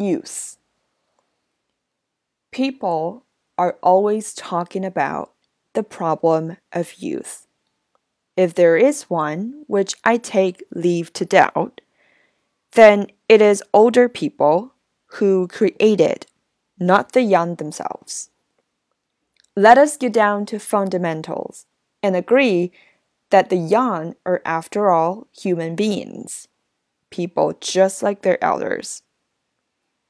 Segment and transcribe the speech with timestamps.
[0.00, 0.56] youth.
[2.50, 3.24] People
[3.58, 5.32] are always talking about
[5.74, 7.46] the problem of youth.
[8.36, 11.80] If there is one, which I take leave to doubt,
[12.72, 14.72] then it is older people
[15.14, 16.26] who create it,
[16.78, 18.30] not the young themselves.
[19.56, 21.66] Let us get down to fundamentals
[22.02, 22.72] and agree
[23.30, 26.48] that the young are, after all, human beings,
[27.10, 29.02] people just like their elders.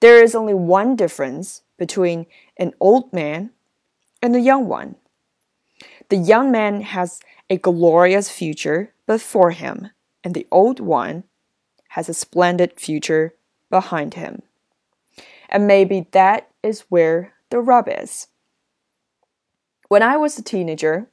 [0.00, 3.50] There is only one difference between an old man
[4.22, 4.96] and a young one.
[6.08, 9.90] The young man has a glorious future before him,
[10.24, 11.24] and the old one
[11.90, 13.34] has a splendid future
[13.68, 14.42] behind him.
[15.48, 18.28] And maybe that is where the rub is.
[19.88, 21.08] When I was a teenager,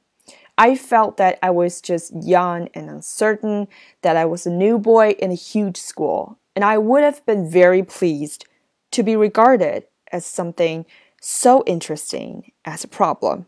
[0.56, 3.68] I felt that I was just young and uncertain,
[4.02, 7.48] that I was a new boy in a huge school, and I would have been
[7.48, 8.44] very pleased
[8.90, 10.86] to be regarded as something
[11.20, 13.46] so interesting as a problem.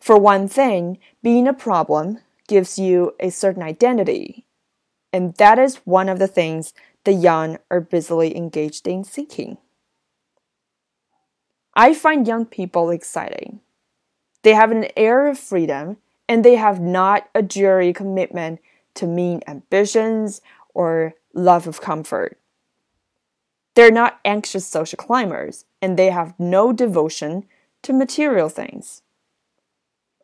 [0.00, 4.44] For one thing, being a problem gives you a certain identity,
[5.12, 9.58] and that is one of the things the young are busily engaged in seeking.
[11.74, 13.60] I find young people exciting.
[14.42, 15.98] They have an air of freedom,
[16.28, 18.60] and they have not a dreary commitment
[18.94, 20.40] to mean ambitions
[20.74, 22.38] or love of comfort.
[23.74, 27.46] They're not anxious social climbers, and they have no devotion
[27.82, 29.02] to material things.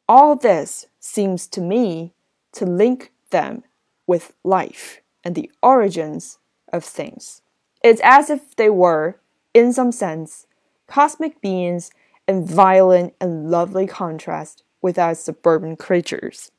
[0.08, 2.12] All this seems to me
[2.52, 3.64] to link them
[4.06, 6.38] with life and the origins
[6.72, 7.42] of things.
[7.82, 9.18] It's as if they were,
[9.54, 10.46] in some sense,
[10.86, 11.90] cosmic beings
[12.26, 16.50] in violent and lovely contrast with our suburban creatures.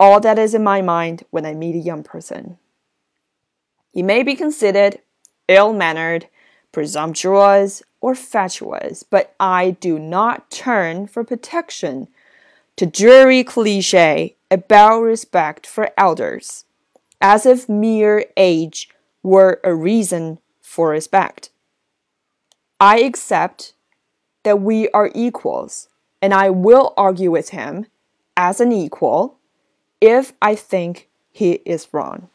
[0.00, 2.58] All that is in my mind when I meet a young person.
[3.92, 5.00] He may be considered
[5.48, 6.28] ill mannered,
[6.72, 12.08] presumptuous, or fatuous, but I do not turn for protection
[12.76, 16.64] to dreary cliche about respect for elders,
[17.20, 18.88] as if mere age
[19.22, 21.50] were a reason for respect.
[22.80, 23.74] I accept
[24.44, 25.88] that we are equals,
[26.22, 27.86] and I will argue with him
[28.36, 29.38] as an equal
[30.00, 32.28] if I think he is wrong.